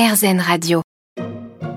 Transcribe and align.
RZN 0.00 0.40
Radio. 0.40 0.89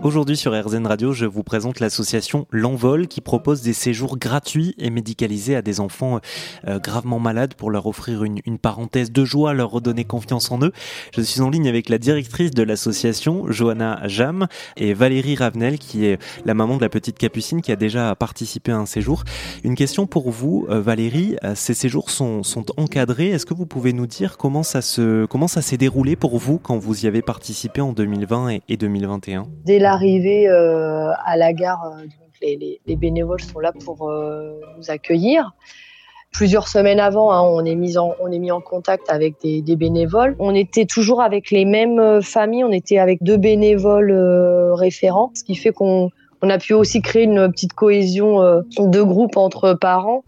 Aujourd'hui 0.03 0.35
sur 0.35 0.51
RZN 0.51 0.85
Radio, 0.85 1.13
je 1.13 1.25
vous 1.25 1.43
présente 1.43 1.79
l'association 1.79 2.45
L'Envol 2.51 3.07
qui 3.07 3.21
propose 3.21 3.61
des 3.61 3.71
séjours 3.71 4.17
gratuits 4.17 4.75
et 4.77 4.89
médicalisés 4.89 5.55
à 5.55 5.61
des 5.61 5.79
enfants 5.79 6.19
euh, 6.67 6.77
gravement 6.77 7.19
malades 7.19 7.53
pour 7.53 7.71
leur 7.71 7.87
offrir 7.87 8.25
une, 8.25 8.41
parenthèse 8.57 9.13
de 9.13 9.23
joie, 9.23 9.53
leur 9.53 9.71
redonner 9.71 10.03
confiance 10.03 10.51
en 10.51 10.59
eux. 10.61 10.73
Je 11.15 11.21
suis 11.21 11.39
en 11.39 11.49
ligne 11.49 11.69
avec 11.69 11.87
la 11.87 11.99
directrice 11.99 12.51
de 12.51 12.63
l'association, 12.63 13.49
Johanna 13.49 14.01
Jam, 14.07 14.47
et 14.75 14.93
Valérie 14.93 15.37
Ravenel 15.37 15.79
qui 15.79 16.05
est 16.05 16.21
la 16.43 16.53
maman 16.53 16.75
de 16.75 16.81
la 16.81 16.89
petite 16.89 17.17
Capucine 17.17 17.61
qui 17.61 17.71
a 17.71 17.77
déjà 17.77 18.13
participé 18.13 18.73
à 18.73 18.77
un 18.79 18.85
séjour. 18.85 19.23
Une 19.63 19.75
question 19.75 20.05
pour 20.05 20.31
vous, 20.31 20.67
euh, 20.69 20.81
Valérie. 20.81 21.37
Euh, 21.45 21.53
ces 21.55 21.73
séjours 21.73 22.09
sont, 22.09 22.43
sont 22.43 22.65
encadrés. 22.75 23.29
Est-ce 23.29 23.45
que 23.45 23.53
vous 23.53 23.65
pouvez 23.65 23.93
nous 23.93 24.07
dire 24.07 24.35
comment 24.35 24.63
ça 24.63 24.81
se 24.81 25.25
comment 25.27 25.47
ça 25.47 25.61
s'est 25.61 25.77
déroulé 25.77 26.17
pour 26.17 26.37
vous 26.37 26.59
quand 26.59 26.77
vous 26.77 27.05
y 27.05 27.07
avez 27.07 27.21
participé 27.21 27.79
en 27.79 27.93
2020 27.93 28.49
et, 28.49 28.61
et 28.67 28.75
2021 28.75 29.45
Dès 29.63 29.79
l'arrivée 29.79 29.92
euh, 30.01 31.11
à 31.25 31.37
la 31.37 31.53
gare, 31.53 31.83
euh, 31.85 32.05
les, 32.41 32.95
bénévoles 32.95 33.41
sont 33.41 33.59
là 33.59 33.71
pour 33.71 34.09
euh, 34.09 34.59
nous 34.77 34.89
accueillir. 34.89 35.53
Plusieurs 36.31 36.67
semaines 36.67 36.99
avant, 36.99 37.31
hein, 37.31 37.41
on, 37.41 37.63
est 37.63 37.75
mis 37.75 37.97
en, 37.97 38.61
contact 38.61 39.09
avec 39.09 39.35
des, 39.43 39.75
bénévoles. 39.75 40.35
On 40.39 40.55
était 40.55 40.85
toujours 40.85 41.21
avec 41.21 41.51
les 41.51 41.63
mêmes 41.63 42.21
familles, 42.23 42.63
on 42.63 42.71
était 42.71 42.97
avec 42.97 43.21
deux 43.21 43.37
bénévoles 43.37 44.11
référents, 44.73 45.31
ce 45.35 45.43
qui 45.43 45.53
fait 45.53 45.71
qu'on 45.71 46.09
on 46.41 46.49
a 46.49 46.57
pu 46.57 46.73
aussi 46.73 47.01
créer 47.01 47.23
une 47.23 47.51
petite 47.51 47.73
cohésion 47.73 48.39
de 48.41 49.01
groupe 49.03 49.37
entre 49.37 49.73
parents. 49.73 50.23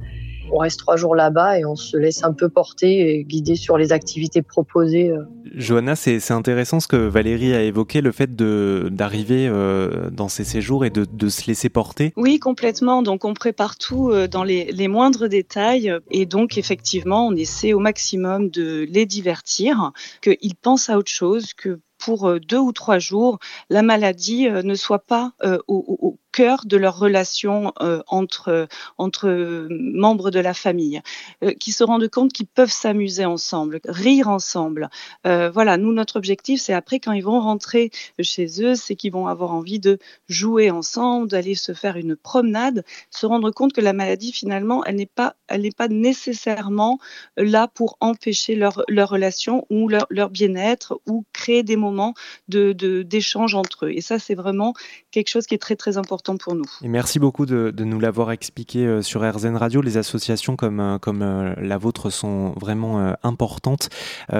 On 0.52 0.58
reste 0.58 0.80
trois 0.80 0.96
jours 0.96 1.16
là-bas 1.16 1.60
et 1.60 1.66
on 1.66 1.76
se 1.76 1.98
laisse 1.98 2.24
un 2.24 2.34
peu 2.34 2.50
porter 2.50 3.10
et 3.10 3.24
guider 3.24 3.56
sur 3.56 3.78
les 3.78 3.92
activités 3.92 4.42
proposées. 4.42 5.10
Euh. 5.10 5.24
Johanna, 5.54 5.96
c'est 5.96 6.32
intéressant 6.32 6.80
ce 6.80 6.88
que 6.88 6.96
Valérie 6.96 7.54
a 7.54 7.64
évoqué, 7.64 8.02
le 8.02 8.12
fait 8.12 8.36
d'arriver 8.36 9.48
euh, 9.48 10.10
dans 10.12 10.28
ces 10.28 10.44
séjours 10.44 10.86
et 10.86 10.90
de, 10.90 11.06
de, 11.06 11.30
se 11.30 11.48
laisser 11.48 11.70
porter. 11.70 12.14
Oui, 12.16 12.40
complètement. 12.40 13.02
Donc 13.02 13.26
on 13.26 13.34
prépare 13.34 13.78
tout 13.78 14.12
euh, 14.12 14.28
dans 14.28 14.44
les, 14.44 14.72
les, 14.72 14.88
moindres 14.88 15.28
détails 15.28 15.94
et 16.12 16.26
donc 16.26 16.58
effectivement 16.58 17.28
on 17.28 17.36
essaie 17.36 17.74
au 17.74 17.80
maximum 17.80 18.50
de 18.50 18.86
les 18.90 19.06
divertir, 19.06 19.92
qu'ils 20.22 20.56
pensent 20.56 20.90
à 20.90 20.98
autre 20.98 21.12
chose, 21.12 21.54
que 21.54 21.80
pour 21.98 22.40
deux 22.40 22.60
ou 22.60 22.72
trois 22.72 23.00
jours, 23.00 23.40
la 23.70 23.82
maladie 23.82 24.48
ne 24.50 24.76
soit 24.76 25.00
pas 25.00 25.32
au, 25.68 25.98
au, 26.02 26.20
cœur 26.36 26.66
de 26.66 26.76
leur 26.76 27.00
relation 27.00 27.72
euh, 27.82 28.04
entre, 28.08 28.68
entre 28.98 29.68
membres 29.70 30.32
de 30.32 30.40
la 30.42 30.54
famille, 30.54 31.02
euh, 31.44 31.54
qui 31.54 31.72
se 31.72 31.82
rendent 31.86 32.10
compte 32.10 32.34
qu'ils 32.34 32.46
peuvent 32.46 32.72
s'amuser 32.72 33.24
ensemble, 33.24 33.80
rire 33.88 34.28
ensemble. 34.28 34.90
Euh, 35.26 35.50
voilà, 35.50 35.78
nous, 35.78 35.94
notre 35.94 36.18
objectif, 36.18 36.60
c'est 36.60 36.74
après, 36.74 37.00
quand 37.00 37.14
ils 37.14 37.24
vont 37.24 37.40
rentrer 37.40 37.90
chez 38.20 38.48
eux, 38.62 38.76
c'est 38.76 38.98
qu'ils 38.98 39.14
vont 39.14 39.28
avoir 39.28 39.54
envie 39.54 39.80
de 39.80 39.98
jouer 40.28 40.72
ensemble, 40.72 41.30
d'aller 41.30 41.56
se 41.56 41.74
faire 41.74 41.96
une 41.96 42.18
promenade, 42.18 42.84
se 43.12 43.26
rendre 43.26 43.52
compte 43.52 43.72
que 43.72 43.80
la 43.80 43.94
maladie, 43.94 44.34
finalement, 44.34 44.84
elle 44.84 44.98
n'est 44.98 45.06
pas, 45.06 45.36
pas 45.78 45.88
nécessairement 45.88 47.00
là 47.38 47.70
pour 47.70 47.96
empêcher 48.02 48.56
leur, 48.56 48.84
leur 48.90 49.08
relation 49.08 49.66
ou 49.70 49.88
leur, 49.88 50.06
leur 50.10 50.30
bien-être 50.30 51.00
ou 51.08 51.24
créer 51.32 51.64
des 51.64 51.78
moments 51.78 52.14
de, 52.50 52.74
d'échange 53.04 53.56
entre 53.56 53.86
eux. 53.86 53.92
Et 53.92 54.02
ça, 54.02 54.20
c'est 54.20 54.36
vraiment 54.36 54.74
quelque 55.12 55.30
chose 55.30 55.48
qui 55.48 55.56
est 55.56 55.60
très, 55.60 55.78
très 55.78 55.98
important 55.98 56.25
pour 56.34 56.56
nous. 56.56 56.66
Et 56.82 56.88
merci 56.88 57.20
beaucoup 57.20 57.46
de, 57.46 57.72
nous 57.78 58.00
l'avoir 58.00 58.32
expliqué 58.32 58.86
euh, 58.86 59.02
sur 59.02 59.22
RZN 59.22 59.56
Radio. 59.56 59.82
Les 59.82 59.98
associations 59.98 60.56
comme, 60.56 60.80
euh, 60.80 60.98
comme 60.98 61.22
euh, 61.22 61.54
la 61.58 61.78
vôtre 61.78 62.10
sont 62.10 62.54
vraiment 62.60 63.16
importantes. 63.24 63.90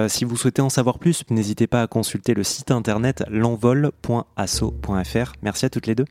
si 0.08 0.26
vous 0.26 0.38
souhaitez 0.38 0.62
en 0.62 0.70
savoir 0.70 1.00
plus, 1.00 1.24
n'hésitez 1.30 1.68
pas 1.68 1.82
à 1.82 1.88
consulter 1.88 2.34
le 2.34 2.44
site 2.44 2.72
internet 2.72 3.24
l'envol.asso.fr. 3.30 5.34
Merci 5.42 5.66
à 5.66 5.70
toutes 5.70 5.88
les 5.88 5.96
deux. 5.96 6.06